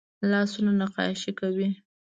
[0.29, 1.69] لاسونه نقاشي کوي